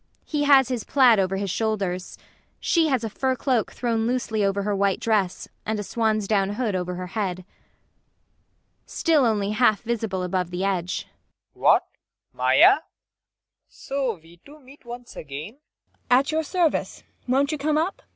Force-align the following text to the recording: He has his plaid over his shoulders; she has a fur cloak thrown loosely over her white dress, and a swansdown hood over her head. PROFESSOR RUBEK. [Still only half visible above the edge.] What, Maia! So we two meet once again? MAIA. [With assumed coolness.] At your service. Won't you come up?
He 0.25 0.45
has 0.45 0.69
his 0.69 0.83
plaid 0.83 1.19
over 1.19 1.35
his 1.37 1.51
shoulders; 1.51 2.17
she 2.59 2.87
has 2.87 3.03
a 3.03 3.09
fur 3.11 3.35
cloak 3.35 3.71
thrown 3.71 4.07
loosely 4.07 4.43
over 4.43 4.63
her 4.63 4.75
white 4.75 4.99
dress, 4.99 5.47
and 5.63 5.77
a 5.79 5.83
swansdown 5.83 6.53
hood 6.55 6.73
over 6.73 6.95
her 6.95 7.05
head. 7.13 7.45
PROFESSOR 8.85 8.87
RUBEK. 8.87 8.87
[Still 8.89 9.25
only 9.25 9.51
half 9.51 9.83
visible 9.83 10.23
above 10.23 10.49
the 10.49 10.63
edge.] 10.63 11.07
What, 11.53 11.85
Maia! 12.33 12.79
So 13.69 14.15
we 14.15 14.37
two 14.43 14.59
meet 14.59 14.85
once 14.85 15.15
again? 15.15 15.59
MAIA. 15.59 15.59
[With 15.59 15.61
assumed 15.61 16.09
coolness.] 16.09 16.19
At 16.25 16.31
your 16.31 16.41
service. 16.45 17.03
Won't 17.27 17.51
you 17.51 17.59
come 17.59 17.77
up? 17.77 18.01